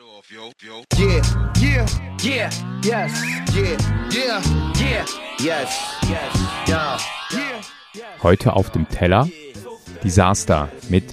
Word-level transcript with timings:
Yeah, 0.00 1.22
yeah, 1.60 1.86
yeah, 2.22 2.50
yes, 2.84 3.24
yeah, 3.52 3.76
yeah, 4.12 4.42
yeah, 4.78 5.04
yes, 5.40 5.98
yes, 6.08 6.68
yeah, 6.68 6.98
yeah. 7.94 8.04
Heute 8.22 8.52
auf 8.52 8.70
dem 8.70 8.88
Teller 8.88 9.28
Disaster 10.04 10.70
mit 10.88 11.04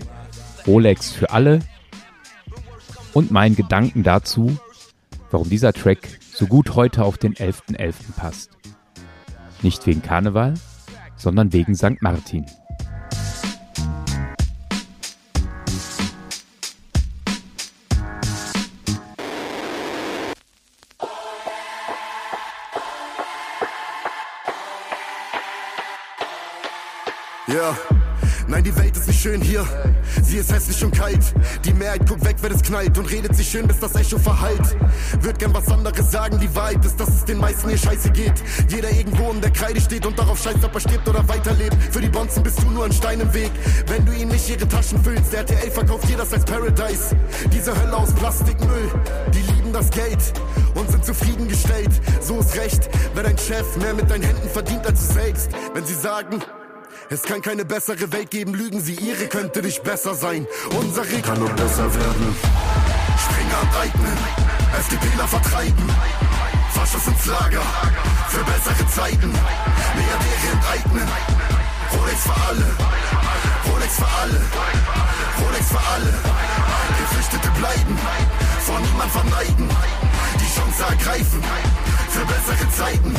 Rolex 0.68 1.12
für 1.12 1.32
alle 1.32 1.62
und 3.14 3.32
meinen 3.32 3.56
Gedanken 3.56 4.04
dazu, 4.04 4.56
warum 5.32 5.50
dieser 5.50 5.74
Track 5.74 6.08
so 6.22 6.46
gut 6.46 6.76
heute 6.76 7.06
auf 7.06 7.18
den 7.18 7.34
11.11. 7.34 7.78
.11. 7.78 7.94
passt. 8.16 8.52
Nicht 9.64 9.88
wegen 9.88 10.04
Karneval, 10.04 10.54
sondern 11.16 11.54
wegen 11.54 11.74
St. 11.74 12.02
Martin. 12.02 12.46
Ja. 27.56 27.74
Nein, 28.50 28.66
die 28.66 28.76
Welt 28.76 28.98
ist 28.98 29.08
nicht 29.08 29.22
schön 29.22 29.42
hier. 29.42 29.66
Sie 30.22 30.38
ist 30.38 30.52
hässlich 30.52 30.84
und 30.84 30.94
kalt. 30.94 31.34
Die 31.64 31.74
Mehrheit 31.74 32.06
guckt 32.06 32.26
weg, 32.26 32.36
wenn 32.42 32.52
es 32.52 32.62
knallt 32.62 32.98
und 32.98 33.10
redet 33.10 33.34
sich 33.34 33.48
schön, 33.48 33.66
bis 33.66 33.80
das 33.80 33.96
Echo 33.96 34.20
verhallt. 34.20 34.76
Wird 35.22 35.40
gern 35.40 35.54
was 35.54 35.70
anderes 35.70 36.12
sagen, 36.12 36.38
die 36.38 36.54
Wahrheit 36.54 36.84
ist, 36.84 37.00
dass 37.00 37.08
es 37.08 37.24
den 37.24 37.38
meisten 37.38 37.70
hier 37.70 37.78
scheiße 37.78 38.10
geht. 38.10 38.34
Jeder 38.68 38.92
irgendwo 38.92 39.32
in 39.32 39.40
der 39.40 39.52
Kreide 39.52 39.80
steht 39.80 40.06
und 40.06 40.20
darauf 40.20 40.44
scheißt, 40.44 40.66
ob 40.66 40.76
er 40.76 40.82
stirbt 40.82 41.08
oder 41.08 41.26
weiterlebt. 41.30 41.78
Für 41.92 42.02
die 42.02 42.10
Bonzen 42.10 42.44
bist 42.44 42.62
du 42.62 42.70
nur 42.72 42.84
ein 42.84 42.92
Stein 42.92 43.22
im 43.22 43.34
Weg. 43.34 43.52
Wenn 43.88 44.06
du 44.06 44.12
ihnen 44.12 44.32
nicht 44.32 44.50
ihre 44.50 44.68
Taschen 44.68 45.02
füllst, 45.02 45.32
der 45.32 45.40
RTL 45.40 45.72
verkauft 45.72 46.10
dir 46.10 46.18
das 46.18 46.34
als 46.34 46.44
Paradise. 46.44 47.16
Diese 47.54 47.74
Hölle 47.74 47.96
aus 47.96 48.12
Plastikmüll, 48.14 48.92
die 49.34 49.54
lieben 49.54 49.72
das 49.72 49.90
Geld 49.92 50.20
und 50.76 50.92
sind 50.92 51.06
zufriedengestellt. 51.06 52.02
So 52.20 52.40
ist 52.40 52.56
recht, 52.58 52.90
wenn 53.14 53.24
dein 53.24 53.38
Chef 53.38 53.78
mehr 53.78 53.94
mit 53.94 54.12
deinen 54.12 54.24
Händen 54.24 54.50
verdient 54.50 54.86
als 54.86 55.08
du 55.08 55.14
selbst. 55.14 55.50
Wenn 55.74 55.86
sie 55.86 55.96
sagen, 55.96 56.42
es 57.10 57.22
kann 57.24 57.42
keine 57.42 57.66
bessere 57.66 58.12
Welt 58.12 58.32
geben, 58.32 58.54
lügen 58.54 58.82
sie, 58.82 58.96
ihre 58.96 59.28
könnte 59.28 59.62
nicht 59.62 59.84
besser 59.84 60.16
sein. 60.16 60.48
Unsere 60.78 61.22
kann 61.22 61.40
nur 61.40 61.50
besser 61.50 61.94
werden. 61.94 62.36
Springer 63.24 63.62
enteignen, 63.62 64.18
FDPler 64.80 65.28
vertreiben. 65.28 65.90
Faschos 66.74 67.08
ins 67.08 67.26
Lager, 67.26 67.62
für 68.30 68.44
bessere 68.44 68.88
Zeiten. 68.90 69.32
Milliardäre 69.96 70.48
enteignen, 70.54 71.08
Rolex 71.94 72.22
für 72.24 72.48
alle. 72.50 72.66
Rolex 73.72 73.96
für 73.96 74.08
alle, 74.22 74.42
Rolex 75.42 75.68
für 75.70 75.82
alle. 75.94 76.14
Geflüchtete 77.00 77.50
bleiben, 77.58 78.00
vor 78.66 78.80
niemand 78.80 79.12
verneigen. 79.12 79.70
Die 80.40 80.60
Chance 80.60 80.84
ergreifen, 80.90 81.44
für 82.10 82.26
bessere 82.26 82.70
Zeiten. 82.72 83.14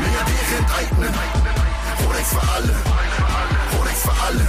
Milliardäre 0.00 0.56
enteignen. 0.58 1.69
Rolex 2.10 2.28
für 2.30 2.52
alle, 2.52 2.74
Rolex 3.78 4.02
für 4.02 4.10
alle. 4.26 4.46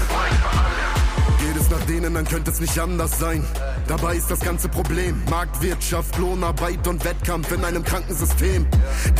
Geht 1.40 1.62
es 1.62 1.70
nach 1.70 1.86
denen, 1.86 2.14
dann 2.16 2.26
könnte 2.26 2.50
es 2.50 2.60
nicht 2.60 2.78
anders 2.80 3.20
sein. 3.20 3.46
Dabei 3.88 4.16
ist 4.16 4.32
das 4.32 4.40
ganze 4.40 4.68
Problem 4.68 5.22
Marktwirtschaft, 5.30 6.18
Lohnarbeit 6.18 6.88
und 6.88 7.06
Wettkampf 7.06 7.52
in 7.52 7.64
einem 7.64 7.84
kranken 7.84 8.16
System. 8.16 8.66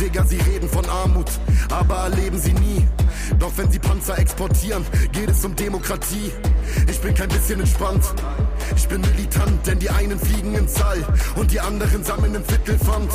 Digga, 0.00 0.24
sie 0.24 0.38
reden 0.38 0.68
von 0.68 0.84
Armut, 0.86 1.30
aber 1.70 1.98
erleben 1.98 2.38
sie 2.40 2.52
nie. 2.54 2.84
Doch 3.38 3.52
wenn 3.56 3.70
sie 3.70 3.78
Panzer 3.78 4.18
exportieren, 4.18 4.84
geht 5.12 5.30
es 5.30 5.44
um 5.44 5.54
Demokratie. 5.54 6.32
Ich 6.90 7.00
bin 7.00 7.14
kein 7.14 7.28
bisschen 7.28 7.60
entspannt. 7.60 8.02
Ich 8.76 8.88
bin 8.88 9.00
militant, 9.00 9.66
denn 9.66 9.78
die 9.78 9.90
einen 9.90 10.18
fliegen 10.18 10.54
ins 10.54 10.80
All 10.82 11.04
und 11.36 11.50
die 11.50 11.60
anderen 11.60 12.04
sammeln 12.04 12.34
im 12.34 12.44
Viertelpfand. 12.44 13.10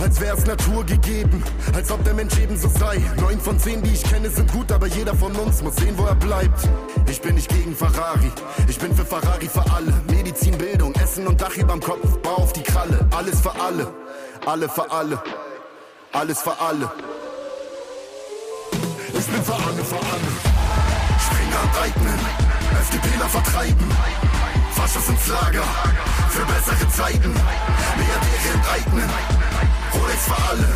Als 0.00 0.20
wär's 0.20 0.46
Natur 0.46 0.84
gegeben, 0.84 1.42
als 1.74 1.90
ob 1.90 2.02
der 2.04 2.14
Mensch 2.14 2.38
ebenso 2.38 2.68
sei. 2.68 3.00
Neun 3.20 3.40
von 3.40 3.58
zehn, 3.58 3.82
die 3.82 3.92
ich 3.92 4.02
kenne, 4.02 4.30
sind 4.30 4.50
gut, 4.52 4.70
aber 4.72 4.86
jeder 4.86 5.14
von 5.14 5.34
uns 5.36 5.62
muss 5.62 5.76
sehen, 5.76 5.94
wo 5.96 6.04
er 6.04 6.14
bleibt. 6.14 6.68
Ich 7.08 7.20
bin 7.20 7.34
nicht 7.34 7.48
gegen 7.48 7.74
Ferrari, 7.74 8.30
ich 8.68 8.78
bin 8.78 8.94
für 8.94 9.04
Ferrari 9.04 9.48
für 9.48 9.64
alle. 9.72 9.92
Medizin, 10.10 10.56
Bildung, 10.56 10.94
Essen 10.94 11.26
und 11.26 11.40
Dach 11.40 11.56
überm 11.56 11.80
Kopf, 11.80 12.18
bau 12.22 12.36
auf 12.36 12.52
die 12.52 12.62
Kralle. 12.62 13.06
Alles 13.16 13.40
für 13.40 13.52
alle, 13.60 13.88
alle 14.46 14.68
für 14.68 14.90
alle, 14.90 15.22
alles 16.12 16.40
für 16.40 16.58
alle. 16.60 16.90
Ich 19.12 19.26
bin 19.26 19.44
für 19.44 19.54
alle, 19.54 19.84
für 19.84 19.96
alle. 19.96 20.30
Springer 21.20 21.62
enteignen, 21.64 22.18
FDPler 22.80 23.28
vertreiben. 23.28 23.86
Faschos 24.80 25.10
ins 25.10 25.26
Lager, 25.26 25.62
für 26.30 26.46
bessere 26.46 26.88
Zeiten. 26.88 27.32
Milliardäre 27.98 28.48
enteignen. 28.54 29.10
Rolex 29.92 30.24
für 30.24 30.42
alle, 30.48 30.68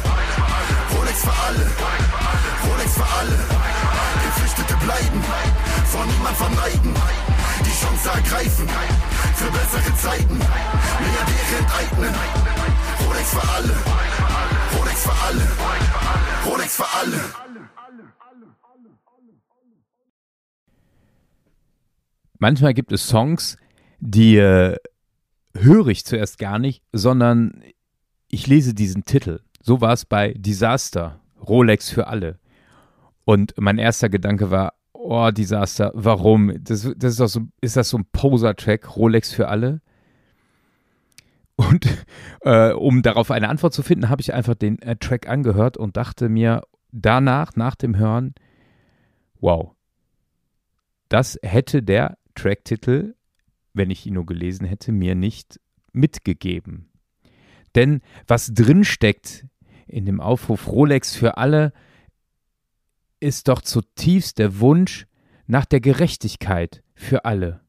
Rolex 0.95 1.21
für 1.23 1.33
alle, 1.47 1.67
Rolex 2.67 2.93
für 2.93 3.09
alle. 3.19 3.39
Geflüchtete 4.25 4.77
bleiben, 4.85 5.25
vor 5.87 6.05
niemand 6.05 6.37
verneigen. 6.37 6.95
Die 7.65 7.75
Chance 7.81 8.11
ergreifen, 8.11 8.69
für 9.37 9.51
bessere 9.51 9.97
Zeiten. 9.97 10.37
Milliardäre 10.37 11.55
enteignen. 11.61 12.15
Rolex 13.07 13.31
für 13.31 13.49
alle, 13.57 13.75
Rolex 14.77 15.03
für 15.03 15.17
alle, 15.27 15.49
Rolex 16.45 16.77
für 16.77 16.87
alle. 17.01 17.21
Manchmal 22.39 22.75
gibt 22.75 22.93
es 22.93 23.09
Songs, 23.09 23.57
die 24.07 24.37
äh, 24.37 24.77
höre 25.57 25.89
ich 25.89 26.05
zuerst 26.05 26.39
gar 26.39 26.59
nicht, 26.59 26.83
sondern 26.93 27.63
ich 28.29 28.47
lese 28.47 28.75
diesen 28.75 29.07
Titel. 29.07 29.41
So 29.63 29.81
war 29.81 29.95
es 29.95 30.05
bei 30.05 30.35
Disaster, 30.35 31.21
Rolex 31.41 31.89
für 31.89 32.07
alle. 32.07 32.39
Und 33.25 33.55
mein 33.57 33.79
erster 33.79 34.11
Gedanke 34.11 34.51
war, 34.51 34.75
oh, 34.93 35.31
Disaster, 35.31 35.91
warum? 35.95 36.53
Das, 36.63 36.83
das 36.97 37.13
ist, 37.13 37.21
doch 37.21 37.29
so, 37.29 37.41
ist 37.63 37.79
das 37.79 37.89
so 37.89 37.97
ein 37.97 38.05
Poser-Track, 38.13 38.95
Rolex 38.95 39.33
für 39.33 39.49
alle? 39.49 39.81
Und 41.57 41.87
äh, 42.43 42.73
um 42.73 43.01
darauf 43.01 43.31
eine 43.31 43.49
Antwort 43.49 43.73
zu 43.73 43.83
finden, 43.83 44.11
habe 44.11 44.21
ich 44.21 44.35
einfach 44.35 44.55
den 44.55 44.83
äh, 44.83 44.97
Track 44.97 45.31
angehört 45.31 45.79
und 45.79 45.97
dachte 45.97 46.29
mir 46.29 46.63
danach, 46.93 47.57
nach 47.57 47.75
dem 47.75 47.97
Hören, 47.97 48.35
wow, 49.41 49.73
das 51.09 51.39
hätte 51.43 51.83
der 51.83 52.19
Tracktitel, 52.35 53.15
wenn 53.75 53.91
ich 53.91 54.07
ihn 54.07 54.15
nur 54.15 54.27
gelesen 54.27 54.67
hätte, 54.67 54.93
mir 54.93 55.15
nicht 55.15 55.61
mitgegeben. 55.93 56.89
Denn 57.75 58.01
was 58.27 58.55
drinsteckt 58.55 59.47
in 59.87 60.07
dem 60.07 60.21
Aufruf 60.21 60.69
Rolex 60.69 61.15
für 61.15 61.37
alle, 61.37 61.73
ist 63.21 63.49
doch 63.49 63.61
zutiefst 63.61 64.39
der 64.39 64.61
Wunsch 64.61 65.07
nach 65.47 65.65
der 65.65 65.81
Gerechtigkeit 65.81 66.83
für 66.95 67.25
alle. 67.25 67.61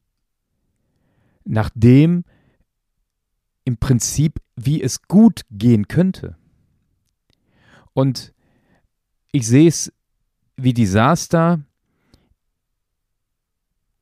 Nach 1.44 1.70
dem 1.74 2.24
im 3.64 3.78
Prinzip, 3.78 4.40
wie 4.56 4.82
es 4.82 5.02
gut 5.04 5.42
gehen 5.50 5.88
könnte. 5.88 6.38
Und 7.94 8.34
ich 9.32 9.48
sehe 9.48 9.68
es 9.68 9.92
wie 10.56 10.74
Desaster, 10.74 11.62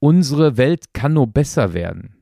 unsere 0.03 0.57
Welt 0.57 0.93
kann 0.93 1.13
nur 1.13 1.27
besser 1.27 1.73
werden. 1.73 2.17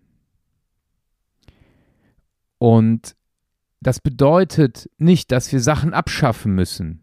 Und 2.59 3.15
das 3.79 3.99
bedeutet 3.99 4.87
nicht, 4.99 5.31
dass 5.31 5.51
wir 5.51 5.59
Sachen 5.59 5.91
abschaffen 5.91 6.53
müssen, 6.53 7.01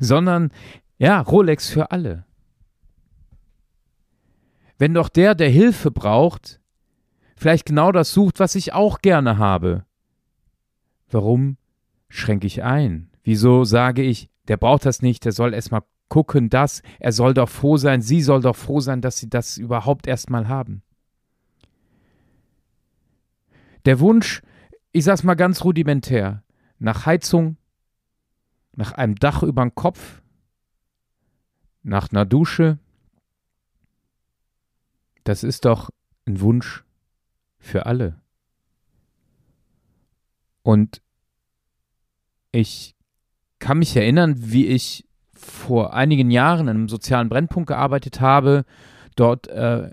sondern 0.00 0.50
ja, 0.96 1.20
Rolex 1.20 1.68
für 1.68 1.90
alle. 1.90 2.24
Wenn 4.78 4.94
doch 4.94 5.10
der, 5.10 5.34
der 5.34 5.50
Hilfe 5.50 5.90
braucht, 5.90 6.58
vielleicht 7.36 7.66
genau 7.66 7.92
das 7.92 8.14
sucht, 8.14 8.40
was 8.40 8.54
ich 8.54 8.72
auch 8.72 9.00
gerne 9.00 9.36
habe, 9.36 9.84
warum 11.10 11.58
schränke 12.08 12.46
ich 12.46 12.62
ein? 12.62 13.10
Wieso 13.24 13.64
sage 13.64 14.00
ich, 14.00 14.30
der 14.48 14.56
braucht 14.56 14.86
das 14.86 15.02
nicht, 15.02 15.26
der 15.26 15.32
soll 15.32 15.52
erstmal 15.52 15.82
gucken, 16.12 16.50
das, 16.50 16.82
er 17.00 17.10
soll 17.10 17.32
doch 17.32 17.48
froh 17.48 17.78
sein, 17.78 18.02
sie 18.02 18.20
soll 18.20 18.42
doch 18.42 18.54
froh 18.54 18.80
sein, 18.80 19.00
dass 19.00 19.16
sie 19.16 19.30
das 19.30 19.56
überhaupt 19.56 20.06
erstmal 20.06 20.46
haben. 20.46 20.82
Der 23.86 23.98
Wunsch, 23.98 24.42
ich 24.92 25.04
sag's 25.04 25.22
mal 25.22 25.36
ganz 25.36 25.64
rudimentär, 25.64 26.42
nach 26.78 27.06
Heizung, 27.06 27.56
nach 28.76 28.92
einem 28.92 29.14
Dach 29.14 29.42
über 29.42 29.62
dem 29.62 29.74
Kopf, 29.74 30.20
nach 31.82 32.10
einer 32.12 32.26
Dusche, 32.26 32.78
das 35.24 35.44
ist 35.44 35.64
doch 35.64 35.88
ein 36.26 36.42
Wunsch 36.42 36.84
für 37.58 37.86
alle. 37.86 38.20
Und 40.62 41.00
ich 42.50 42.96
kann 43.60 43.78
mich 43.78 43.96
erinnern, 43.96 44.34
wie 44.36 44.66
ich 44.66 45.06
vor 45.42 45.94
einigen 45.94 46.30
Jahren 46.30 46.68
in 46.68 46.76
einem 46.76 46.88
sozialen 46.88 47.28
Brennpunkt 47.28 47.68
gearbeitet 47.68 48.20
habe, 48.20 48.64
dort 49.16 49.48
äh, 49.48 49.90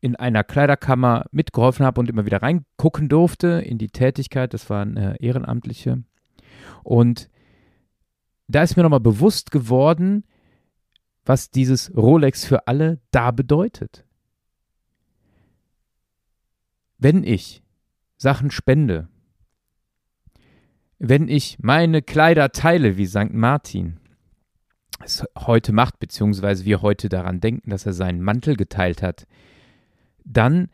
in 0.00 0.16
einer 0.16 0.44
Kleiderkammer 0.44 1.26
mitgeholfen 1.30 1.86
habe 1.86 2.00
und 2.00 2.08
immer 2.08 2.26
wieder 2.26 2.42
reingucken 2.42 3.08
durfte 3.08 3.62
in 3.64 3.78
die 3.78 3.88
Tätigkeit. 3.88 4.54
Das 4.54 4.68
waren 4.70 4.96
äh, 4.96 5.16
Ehrenamtliche. 5.18 6.02
Und 6.82 7.28
da 8.48 8.62
ist 8.62 8.76
mir 8.76 8.82
nochmal 8.82 9.00
bewusst 9.00 9.50
geworden, 9.50 10.24
was 11.24 11.50
dieses 11.50 11.96
Rolex 11.96 12.44
für 12.44 12.68
alle 12.68 13.00
da 13.10 13.30
bedeutet. 13.30 14.04
Wenn 16.98 17.24
ich 17.24 17.62
Sachen 18.16 18.50
spende, 18.50 19.08
wenn 20.98 21.28
ich 21.28 21.58
meine 21.60 22.00
Kleider 22.00 22.52
teile 22.52 22.96
wie 22.96 23.06
St. 23.06 23.32
Martin 23.32 23.98
es 25.04 25.24
heute 25.36 25.72
macht, 25.72 25.98
beziehungsweise 25.98 26.64
wir 26.64 26.82
heute 26.82 27.08
daran 27.08 27.40
denken, 27.40 27.70
dass 27.70 27.86
er 27.86 27.92
seinen 27.92 28.22
Mantel 28.22 28.56
geteilt 28.56 29.02
hat, 29.02 29.26
dann 30.24 30.68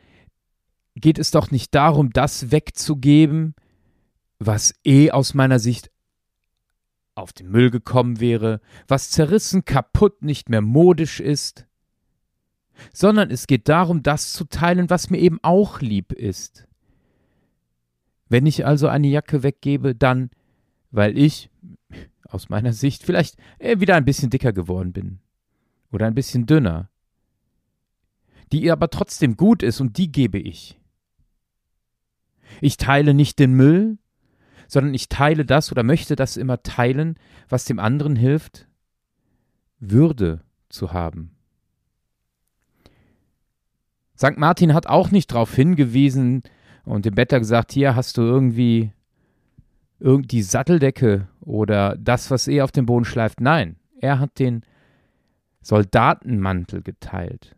geht 0.95 1.19
es 1.19 1.31
doch 1.31 1.51
nicht 1.51 1.75
darum, 1.75 2.13
das 2.13 2.51
wegzugeben, 2.51 3.55
was 4.39 4.75
eh 4.85 5.11
aus 5.11 5.35
meiner 5.35 5.59
Sicht 5.59 5.91
auf 7.15 7.33
den 7.33 7.51
Müll 7.51 7.71
gekommen 7.71 8.21
wäre, 8.21 8.61
was 8.89 9.11
zerrissen, 9.11 9.65
kaputt, 9.65 10.23
nicht 10.23 10.49
mehr 10.49 10.63
modisch 10.63 11.21
ist, 11.21 11.67
sondern 12.93 13.31
es 13.31 13.47
geht 13.47 13.69
darum, 13.69 14.03
das 14.03 14.33
zu 14.33 14.45
teilen, 14.45 14.91
was 14.91 15.11
mir 15.11 15.19
eben 15.19 15.39
auch 15.43 15.81
lieb 15.81 16.13
ist. 16.13 16.67
Wenn 18.29 18.47
ich 18.47 18.65
also 18.65 18.89
eine 18.89 19.09
Jacke 19.09 19.43
weggebe, 19.43 19.95
dann, 19.95 20.31
weil 20.91 21.19
ich, 21.19 21.51
aus 22.33 22.49
meiner 22.49 22.73
Sicht, 22.73 23.03
vielleicht 23.03 23.37
äh, 23.59 23.81
wieder 23.81 23.95
ein 23.95 24.05
bisschen 24.05 24.31
dicker 24.31 24.53
geworden 24.53 24.93
bin 24.93 25.21
oder 25.91 26.07
ein 26.07 26.15
bisschen 26.15 26.47
dünner, 26.47 26.91
die 28.51 28.71
aber 28.71 28.91
trotzdem 28.91 29.37
gut 29.37 29.63
ist 29.63 29.81
und 29.81 29.99
die 29.99 30.11
gebe 30.11 30.39
ich. 30.39 30.81
Ich 32.61 32.77
teile 32.77 33.15
nicht 33.15 33.39
den 33.39 33.55
Müll, 33.55 33.99
sondern 34.69 34.95
ich 34.95 35.09
teile 35.09 35.45
das 35.45 35.71
oder 35.71 35.83
möchte 35.83 36.17
das 36.17 36.37
immer 36.37 36.63
teilen, 36.63 37.19
was 37.49 37.65
dem 37.65 37.79
anderen 37.79 38.17
hilft, 38.17 38.69
Würde 39.79 40.43
zu 40.69 40.93
haben. 40.93 41.37
St. 44.17 44.37
Martin 44.37 44.73
hat 44.73 44.87
auch 44.87 45.11
nicht 45.11 45.33
darauf 45.33 45.55
hingewiesen 45.55 46.43
und 46.85 47.05
dem 47.05 47.15
Bettler 47.15 47.41
gesagt, 47.41 47.73
hier 47.73 47.97
hast 47.97 48.17
du 48.17 48.23
irgendwie 48.23 48.93
die 50.03 50.43
Satteldecke 50.43 51.29
oder 51.41 51.97
das, 51.97 52.31
was 52.31 52.49
eh 52.49 52.63
auf 52.63 52.73
dem 52.73 52.87
Boden 52.87 53.05
schleift. 53.05 53.41
Nein, 53.41 53.77
er 54.01 54.19
hat 54.19 54.39
den 54.39 54.63
Soldatenmantel 55.63 56.83
geteilt. 56.83 57.55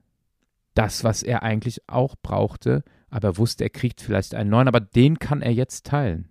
Das, 0.75 1.05
was 1.05 1.23
er 1.23 1.43
eigentlich 1.43 1.81
auch 1.89 2.17
brauchte, 2.21 2.85
aber 3.09 3.29
er 3.29 3.39
wusste, 3.39 3.65
er 3.65 3.71
kriegt 3.71 4.01
vielleicht 4.01 4.35
einen 4.35 4.51
neuen, 4.51 4.69
aber 4.69 4.81
den 4.81 5.19
kann 5.19 5.41
er 5.41 5.53
jetzt 5.53 5.87
teilen. 5.87 6.29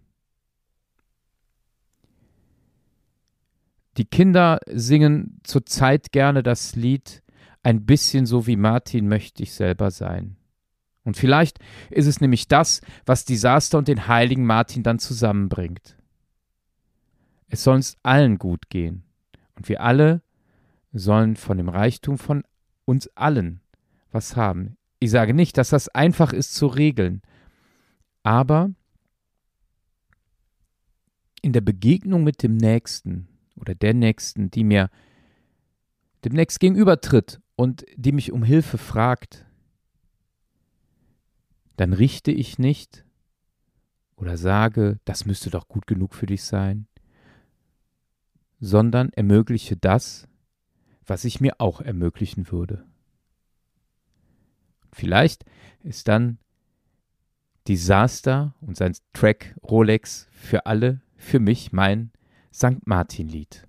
Die 3.98 4.06
Kinder 4.06 4.60
singen 4.68 5.40
zurzeit 5.44 6.12
gerne 6.12 6.44
das 6.44 6.76
Lied 6.76 7.22
Ein 7.66 7.86
bisschen 7.86 8.26
so 8.26 8.46
wie 8.46 8.58
Martin 8.58 9.08
möchte 9.08 9.42
ich 9.42 9.54
selber 9.54 9.90
sein. 9.90 10.36
Und 11.06 11.16
vielleicht 11.16 11.60
ist 11.90 12.08
es 12.08 12.20
nämlich 12.20 12.48
das, 12.48 12.82
was 13.06 13.24
Desaster 13.24 13.78
und 13.78 13.88
den 13.88 14.08
heiligen 14.08 14.46
Martin 14.46 14.84
dann 14.84 15.00
zusammenbringt. 15.00 15.96
Es 17.54 17.66
soll 17.66 17.76
uns 17.76 17.98
allen 18.02 18.40
gut 18.40 18.68
gehen. 18.70 19.04
Und 19.56 19.70
wir 19.70 19.82
alle 19.82 20.24
sollen 20.92 21.36
von 21.36 21.56
dem 21.58 21.70
Reichtum 21.70 22.18
von 22.18 22.44
uns 22.86 23.08
allen 23.10 23.62
was 24.12 24.36
haben. 24.36 24.76
Ich 25.00 25.12
sage 25.12 25.36
nicht, 25.36 25.60
dass 25.60 25.70
das 25.70 25.88
einfach 25.88 26.34
ist 26.34 26.56
zu 26.56 26.66
regeln, 26.66 27.22
aber 28.24 28.72
in 31.44 31.54
der 31.54 31.62
Begegnung 31.62 32.24
mit 32.24 32.42
dem 32.42 32.58
Nächsten 32.58 33.28
oder 33.56 33.76
der 33.76 33.94
Nächsten, 33.94 34.50
die 34.50 34.64
mir 34.64 34.90
demnächst 36.26 36.60
gegenübertritt 36.60 37.40
und 37.56 37.86
die 37.96 38.14
mich 38.14 38.32
um 38.32 38.42
Hilfe 38.42 38.80
fragt, 38.80 39.46
dann 41.78 41.94
richte 41.94 42.32
ich 42.32 42.58
nicht 42.58 43.06
oder 44.16 44.38
sage, 44.38 44.98
das 45.06 45.28
müsste 45.28 45.52
doch 45.52 45.68
gut 45.68 45.86
genug 45.86 46.16
für 46.16 46.26
dich 46.26 46.44
sein, 46.44 46.88
sondern 48.64 49.12
ermögliche 49.12 49.76
das, 49.76 50.26
was 51.06 51.26
ich 51.26 51.42
mir 51.42 51.56
auch 51.58 51.82
ermöglichen 51.82 52.50
würde. 52.50 52.86
Vielleicht 54.94 55.44
ist 55.84 56.08
dann 56.08 56.38
Disaster 57.68 58.56
und 58.62 58.78
sein 58.78 58.96
Track 59.12 59.54
Rolex 59.62 60.28
für 60.32 60.66
alle, 60.66 61.02
für 61.18 61.42
mich 61.42 61.74
mein 61.74 62.12
St. 62.54 62.86
Martin-Lied. 62.86 63.68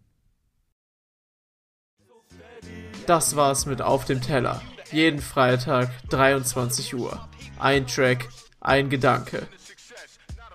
Das 3.07 3.35
war's 3.35 3.67
mit 3.67 3.83
Auf 3.83 4.05
dem 4.05 4.23
Teller. 4.23 4.63
Jeden 4.93 5.21
Freitag 5.21 5.91
23 6.11 6.95
Uhr. 6.95 7.29
Ein 7.59 7.89
Track, 7.89 8.29
ein 8.61 8.91
Gedanke. 8.91 9.49